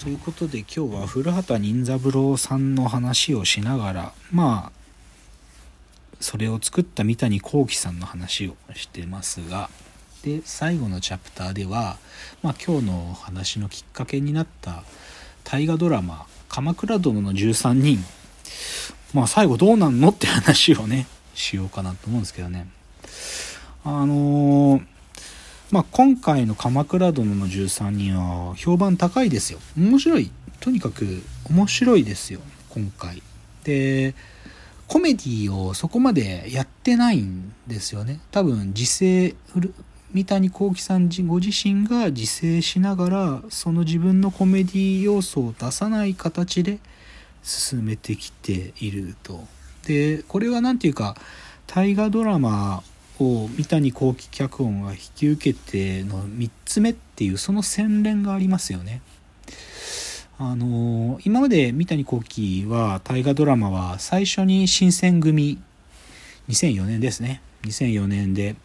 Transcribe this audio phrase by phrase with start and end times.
[0.00, 4.72] ということで今日は古畑任三郎さんの話をしながらまあ
[6.20, 9.68] それを作った三谷幸喜さんの話をしてますが
[10.24, 11.98] で最後のチャプターでは、
[12.42, 14.84] まあ、今日の話のきっかけになった
[15.44, 18.02] 大河ドラマ「鎌倉殿の13人」
[19.12, 22.68] まあ最後どうなんのって話をねしようかなと思うんですけどね。
[23.84, 24.99] あのー
[25.70, 29.60] まあ、今回の「鎌倉殿の13人」は評判高いですよ。
[29.78, 30.30] 面白い。
[30.58, 32.40] とにかく面白いですよ。
[32.70, 33.22] 今回。
[33.64, 34.14] で
[34.88, 38.18] コメディをそこまでやってないんですよね。
[38.32, 39.36] 多分自制
[40.12, 46.80] 三谷幸喜さんご自身が自制しながらその自分のコメディ要素を出さない形で
[47.44, 49.46] 進めてきていると。
[49.86, 51.16] でこれは何て言うか
[51.68, 52.82] 大河ドラマ
[53.20, 59.02] を三谷幸喜脚本が引き受けての3つ目っていうその洗練がありますよね。
[60.38, 65.58] あの今まで三谷幸喜は大河ドラマは最初に新選組
[66.48, 67.42] 2004年ですね。
[67.64, 68.56] 2004年で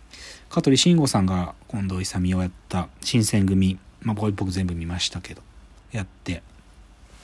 [0.49, 5.41] 香取慎吾さんが近藤勇をやった新選組まあ僕全部見ましたけど
[5.91, 6.43] やって。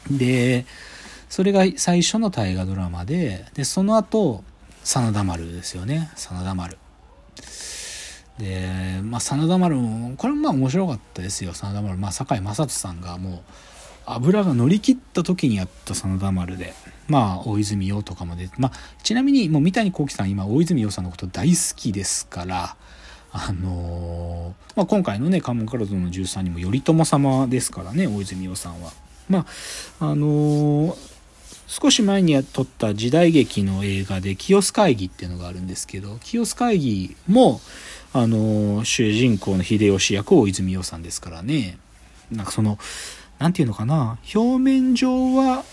[0.10, 0.66] で
[1.30, 4.44] それが最初の大河ドラマででその後
[4.84, 6.12] 真田丸ですよね。
[6.16, 6.78] 真田丸。
[8.40, 11.98] で、まあ、真田丸も、これもまあ面白かったですよ、真田丸。
[11.98, 13.40] まあ、堺雅人さんがもう、
[14.06, 16.74] 油が乗り切った時にやった真田丸で、
[17.08, 18.72] まあ、大泉洋とかも出て、まあ、
[19.04, 22.76] ちなみに、もう三谷幸喜さん、今、大泉洋さんのこと大好きですから、
[23.34, 28.92] あのー、まあ、今回のね、関門から殿の13人も頼朝様ですからね、大泉洋さんは。
[29.30, 29.46] ま
[30.00, 30.96] あ、あのー、
[31.68, 37.62] 少し前に撮った時代劇の映画で清須会議っていうのがあるんですけど、清須会議も、
[38.14, 41.78] あの、主人公の秀吉役を泉洋さんですからね。
[42.30, 42.78] なんかその、
[43.40, 45.64] なんていうのかな、表面上は、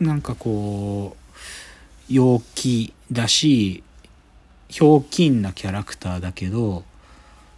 [0.00, 3.82] なんかこう、陽気だし、
[4.68, 6.84] ひょうきんなキャラクターだけど、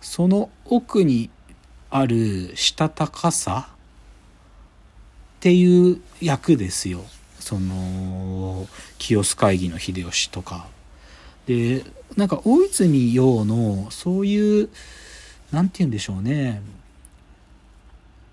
[0.00, 1.30] その奥に
[1.90, 3.74] あるしたたかさっ
[5.40, 7.04] ていう役ですよ。
[7.40, 10.68] その、清須会議の秀吉とか。
[11.46, 11.84] で、
[12.16, 14.68] なんか大泉洋のそういう
[15.52, 16.62] 何て言うんでしょうね。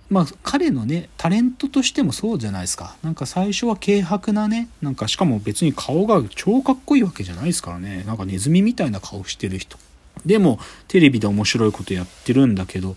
[0.10, 2.96] まあ彼のねタレントとしてもそうじゃないですか。
[3.02, 8.04] なんか最初は軽薄なねなんかしかも別に顔が超かっこいいわけじゃないですからね。
[8.06, 9.78] なんかネズミみたいな顔してる人。
[10.26, 12.96] でもテレビで面白いことやってるんだけど。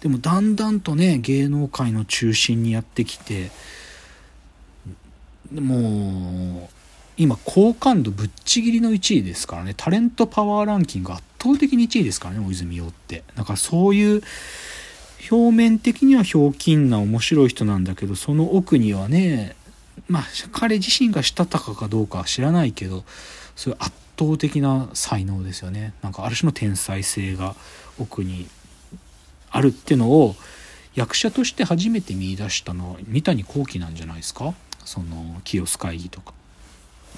[0.00, 3.50] でもだんだんとね芸能界の中心にやってきて。
[5.52, 6.79] もう
[7.20, 9.74] 今好感度ぶっちぎりの1位ですからね。
[9.76, 13.24] タレントパワーランキング圧倒的に1位ですからね大泉洋って。
[13.34, 14.22] だからそういう
[15.30, 19.54] 表面的にはひょうきんな面白い人なんだけどその奥にはね
[20.08, 23.04] まあ彼自身がしたたかかどうかは知らないけど
[23.54, 25.92] そういう圧倒的な才能ですよね。
[26.00, 27.54] なんかある種の天才性が
[27.98, 28.48] 奥に
[29.50, 30.36] あるってのを
[30.94, 34.54] 役者として初めて見出したのは三谷幸喜なんじゃないですか？
[34.86, 36.32] その清須会議とか。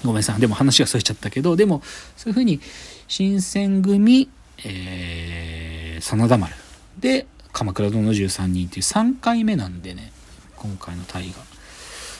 [0.03, 0.39] ごめんなさい。
[0.39, 1.81] でも話がそれちゃったけどでも
[2.17, 2.59] そういうふうに
[3.07, 4.29] 新選組、
[4.65, 6.53] えー、真田丸
[6.99, 10.11] で鎌倉殿の13人っていう3回目なんでね
[10.55, 11.45] 今回の大河。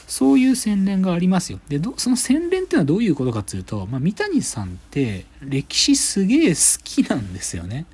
[0.05, 1.59] そういう洗練がありますよ。
[1.69, 7.85] でその洗練っていうのはどういうことかっていうと、まあ、三谷さんって歴史すげえ好きなんですよね。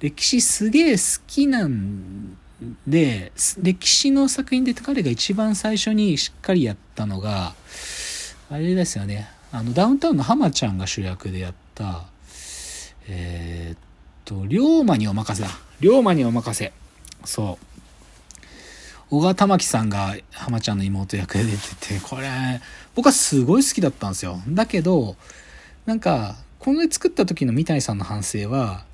[0.00, 2.36] 歴史すげえ好きなん
[2.86, 7.54] で歴史の作品で彼が一番最初にしっかりやったのが
[8.52, 9.28] あれですよね。
[9.52, 12.02] あの、ダウンタウンの浜ちゃんが主役でやった、
[13.08, 13.78] えー、っ
[14.24, 15.54] と、龍馬にお任せだ。
[15.78, 16.72] 龍馬にお任せ。
[17.24, 17.66] そう。
[19.08, 21.58] 小川玉樹さんが浜ちゃんの妹役で出て
[21.94, 22.28] て、これ、
[22.96, 24.40] 僕はすごい好きだったんですよ。
[24.48, 25.14] だけど、
[25.86, 28.84] なんか、この絵作った時の三谷さんの反省は、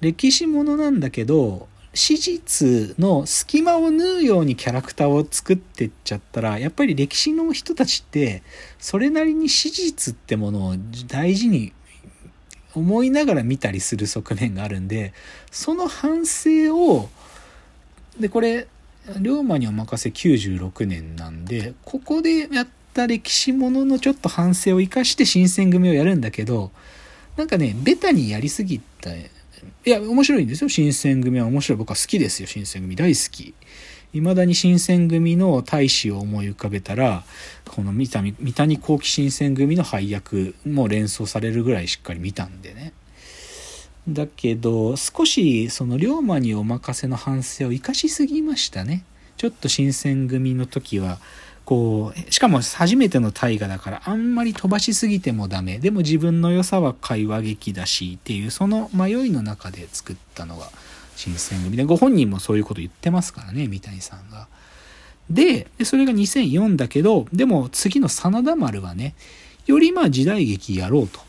[0.00, 8.42] 歴史ものなんだけど、史実の隙間を縫うようにキャラクターを作ってっちゃったらやっぱり歴史の人たちって
[8.78, 10.74] それなりに史実ってものを
[11.08, 11.72] 大事に
[12.74, 15.12] 思いながら見たりする側面があるんで
[15.50, 17.08] その反省を
[18.20, 18.68] でこれ
[19.20, 26.70] 龍馬にお任せ96年なんでここでやった歴史もののちょっと反省を生かして新選組をやるんだけど
[27.36, 29.10] なんかねベタにやりすぎた
[29.84, 30.68] いや、面白いんですよ。
[30.68, 31.78] 新選組は面白い。
[31.78, 32.48] 僕は好きですよ。
[32.48, 33.54] 新選組大好き。
[34.12, 37.24] 未だに新選組の大使を思い浮かべたら、
[37.68, 42.92] この三谷三谷幸喜新選組の配役も連想されるぐらいしっかり見たんでね。
[44.08, 49.04] だけど、少しその龍馬にお任せの反省を生かしすぎましたね。
[49.36, 51.18] ちょっと新選組の時は
[51.68, 60.70] こうしかも初めての大河だからあんまり飛ばしすぎてもダメでも自分の良さは会話劇だしっていうその迷いの中で作ったのが
[61.14, 64.48] 新選組でご本人もそういうこと言ってますからね三谷さんが。
[65.28, 69.14] でそれが2004だけどでも次の真田丸はね
[69.66, 71.20] よりまあ時代劇やろうと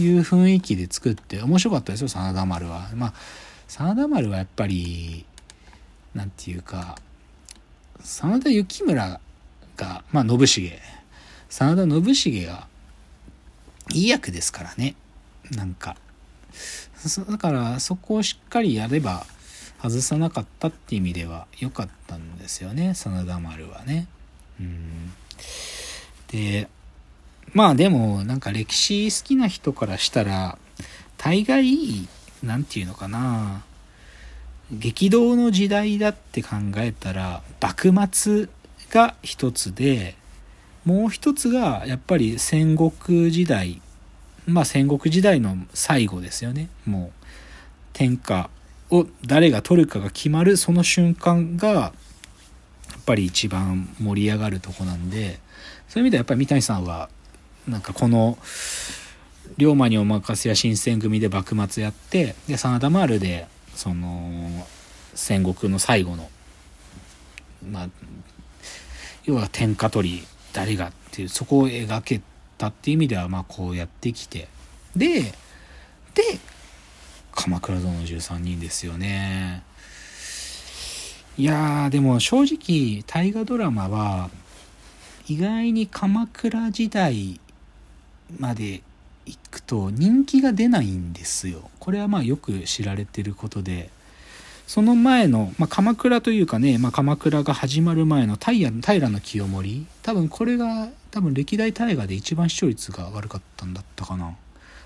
[0.00, 2.88] いう雰囲気で作って面白かったですよ真田丸は。
[2.94, 3.14] まあ
[3.68, 5.26] 真田丸はやっぱり
[6.14, 6.96] 何て言うか
[8.02, 9.20] 真田幸村
[9.76, 10.78] が、まあ、信繁。
[11.48, 11.82] 真田
[12.14, 12.66] 信繁が、
[13.90, 14.94] いい役ですからね。
[15.50, 15.96] なんか。
[17.28, 19.26] だから、そこをしっかりやれば、
[19.82, 22.94] 外さなかったって意味では良かったんですよね。
[22.94, 24.06] 真田丸はね。
[24.58, 25.12] うん。
[26.28, 26.68] で、
[27.52, 30.58] まあでも、なんか歴史好きな人からしたら、
[31.18, 32.08] 大概、
[32.42, 33.62] なんていうのかな。
[34.72, 38.48] 激動の時代だって考えたら、幕末
[38.94, 40.14] が一つで
[40.84, 43.82] もう一つがやっぱり戦国時代
[44.46, 46.68] まあ戦国時代の最後ですよね。
[46.86, 47.24] もう
[47.92, 48.50] 天下
[48.90, 51.92] を誰が取るかが決まるその瞬間がや
[52.98, 55.40] っぱり一番盛り上がるとこなんで
[55.88, 57.08] そういう意味ではやっぱり三谷さんは
[57.66, 58.38] なんかこの
[59.56, 64.66] 龍馬にお任せや新選組で幕末やってで真田丸でその
[65.14, 66.28] 戦国の最後の
[67.70, 67.88] まあ
[69.24, 72.20] 要は天下取り誰がっていうそこを描け
[72.58, 74.48] たっていう意味ではまあこうやってきて。
[74.94, 75.22] で
[76.14, 76.38] で
[77.32, 79.62] 鎌倉殿の13人ですよね。
[81.36, 84.30] いやーでも正直大河ドラマは
[85.26, 87.40] 意外に鎌倉時代
[88.38, 88.82] まで
[89.26, 91.70] 行くと人気が出ないんですよ。
[91.80, 93.90] これはまあよく知られてることで。
[94.66, 99.86] その前の、まあ、鎌倉というかね、まあ、鎌倉が始まる前の平平清盛。
[100.02, 104.34] 多分これが多分歴代大河で一番視聴率が悪かったんだったかな。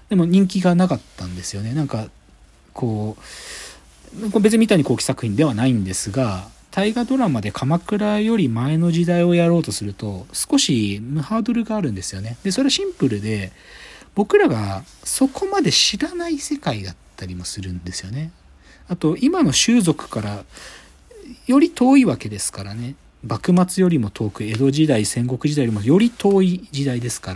[0.08, 1.74] でも人気がなかったんですよね。
[1.74, 2.08] なんか
[2.72, 12.36] こう別に三谷幸喜作品ではないんですが大河ドラマで鎌倉より前の時代をやろうとすると少しハードルがあるんですよね。
[12.42, 13.52] でそれはシンプルで
[14.14, 18.32] 僕らがそこまで知らない世界だったりもするんですよね。
[18.88, 20.44] あと今の習俗から
[21.46, 22.94] より遠いわけですからね。
[23.24, 27.34] 幕末よりも遠く江戸時代戦国時代よりもより遠い時代ですか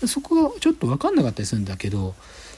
[0.00, 2.14] らそこがちょっと分かんなかったりするんだけど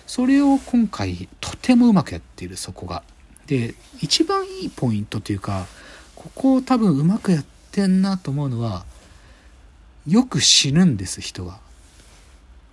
[0.06, 3.02] それを今回とてもうまくやっているそこが。
[3.46, 5.66] で一番いいポイントというか
[6.14, 8.84] ここを多分うまくやってんなと思うのは
[10.06, 11.58] よく死ぬんです人が。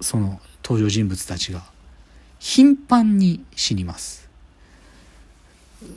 [0.02, 1.64] その登場人物たちが。
[2.40, 4.27] 頻繁に死にます。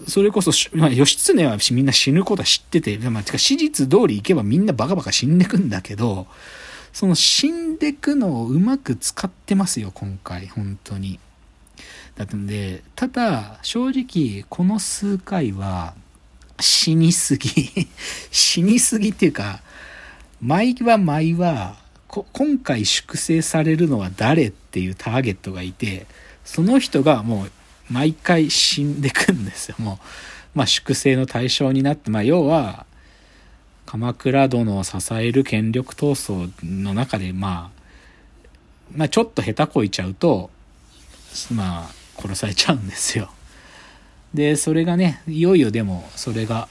[0.06, 6.26] それこそ、まあ、義経はみんな死ぬことは知ってて、まあ、てか史実通り行けばみんなバカバカ死んでくんだけど、
[6.92, 11.18] その死んでくのをうまく使ってますよ、今回、本当に。
[12.16, 15.94] だってんで、ただ、正直、この数回は、
[16.58, 17.88] 死にすぎ。
[18.30, 19.62] 死にすぎっていうか、
[20.42, 21.76] 毎は毎は、
[22.08, 26.06] 今回粛清されるのは誰っていうターゲットがいて、
[26.44, 27.52] その人がもう
[27.90, 29.76] 毎回死んでくんですよ。
[29.78, 30.00] も
[30.54, 32.86] う、まあ、粛清の対象になって、まあ、要は、
[33.86, 37.80] 鎌倉殿を支える権力闘争の中で、まあ、
[38.94, 40.50] まあ、ちょっと下手こいちゃうと、
[41.52, 43.30] まあ、殺されちゃうんですよ。
[44.34, 46.68] で、それがね、いよいよでも、それが、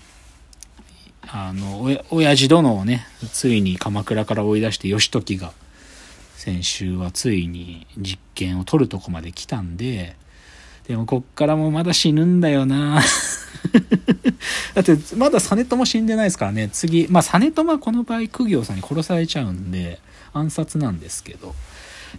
[1.28, 5.52] あの、親父殿をね、ついに鎌倉から追い出して義時が、
[6.36, 10.16] 先週はついに実験を取るとこまで来たんで、
[10.90, 13.00] でもこっからもまだ死ぬんだよな。
[14.74, 16.68] だってまだ実朝死んでないですからね。
[16.74, 20.00] 次まあ実朝はこの場合公行さんに殺されちゃうんで
[20.34, 21.54] 暗殺なんですけど。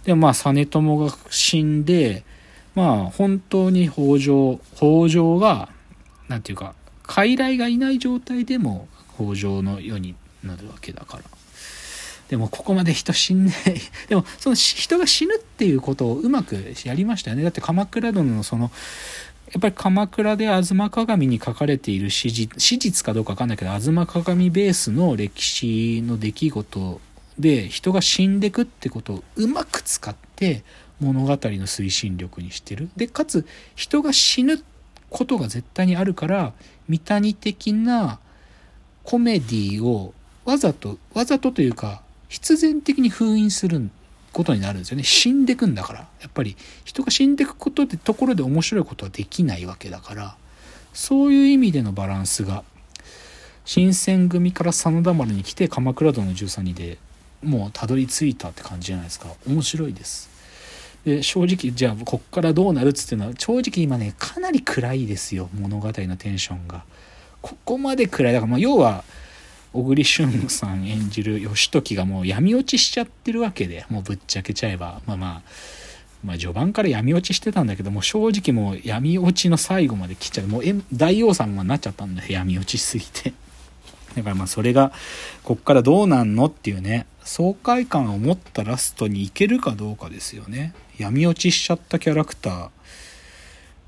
[0.05, 2.23] でもまあ実朝が死んで
[2.73, 5.67] まあ本当に北条北条が
[6.29, 6.73] 何て言うか
[7.03, 8.87] 傀儡がいない状態でも
[9.17, 11.23] 北条の世になるわけだから。
[12.31, 13.51] でもここまで人死んで
[14.07, 18.71] でもその人が死ぬっていうことをうまくやりましたよねだって鎌倉殿のその
[19.51, 27.01] やっぱり鎌倉で吾妻鏡に書かれている史実史実かどうかわかんないけど吾妻鏡ベースの歴史の出来事
[27.37, 30.63] で人が死んでくってことをうまく使って
[31.01, 32.89] 物語の推進力にしてる。
[32.95, 33.45] でかつ
[33.75, 34.63] 人が死ぬ
[35.09, 36.53] ことが絶対にあるから
[36.87, 38.19] 三谷的な
[39.03, 40.13] コメディを
[40.45, 43.89] わざとわざとというか必然的に封印する
[44.31, 45.03] ことになるんですよね。
[45.03, 45.99] 死んでくんだから。
[46.21, 50.35] やっぱり人が死んでくことでところで面白いことはできないわけだから。
[50.93, 52.63] そういう意味でのバランスが
[53.65, 56.97] 新選組から真田丸に来て鎌倉殿の13人で
[57.43, 59.27] もうたどり着いたって感じじゃないですか。
[59.45, 60.29] 面白いです。
[61.03, 65.49] で正直じゃあこっからどうなるっつってのは正直今ねかなり暗いですよ。
[65.53, 66.85] 物語のテンションが。
[67.41, 68.33] ここまで暗い。
[68.33, 69.03] だからまあ要は
[69.73, 75.01] 小栗旬さん演じる義時がもう闇落ちしちゃってるわけでもうぶっちゃけちゃえば。
[75.05, 75.41] まあまあ
[76.23, 80.47] まあ序盤から闇落ちしてたんだけども正直もう闇落ちの最後まで来ちゃう。
[80.47, 80.63] もう
[80.93, 83.33] 大王様になっちゃったんだよ闇落ちしすぎて。
[84.15, 84.91] だからまあそれが
[85.43, 90.73] こっからどうなんのっていうね爽快感を持ったラストに行けるかどうかですよね。
[90.97, 92.69] 闇落ちしちゃったキャラクター。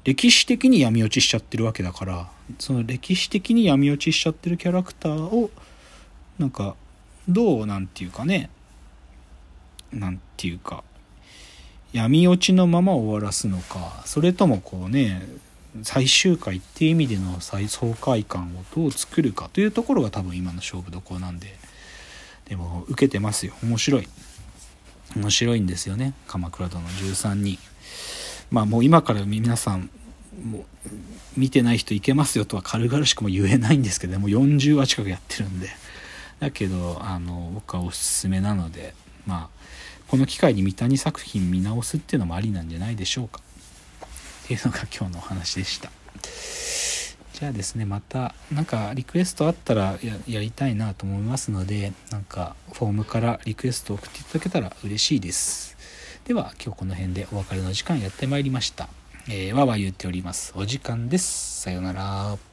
[0.05, 5.49] 歴史的に闇落ちしちゃってるわけだからその歴史的に闇落ちしちゃってるキャラクターを
[6.39, 6.75] なんか
[7.27, 8.49] どうなんていうかね。
[9.91, 10.83] なんていうか
[11.91, 14.01] 闇落ちのまま終わらすのか。
[14.05, 15.21] それともこうね
[15.83, 19.49] 最終回っていう意味での爽快感をどう作るか。
[19.53, 21.55] というところが多分今の勝負どころなんで。
[22.45, 23.53] でも受けてますよ。
[23.63, 24.07] 面白い。
[25.15, 26.13] 面白いんですよね。
[26.27, 27.57] 鎌倉殿13人。
[28.51, 29.89] まあもう今から皆さん
[30.43, 30.63] もう
[31.37, 35.69] 見てない人いけますよとは軽々しくも言えないんですけども40話近くやってるんで。
[36.43, 38.93] だけどあの僕はおすすめなので
[39.25, 39.49] まあ
[40.09, 43.41] この機会に三谷作品見直すっていうのもありなんじゃないでしょうか。
[44.43, 45.89] っていうのが今日のお話でした。
[47.33, 49.97] じゃあですねまた何かリクエストあったら
[50.27, 55.77] やりたいなと思いますのでなんかフォームからリクエスト送っていただけたら嬉しいです。
[56.25, 58.89] では今日この辺でお別れの時間やってまいりました。
[59.29, 60.51] えー、わわ言っております。
[60.57, 61.61] お時間です。
[61.61, 62.52] さようなら。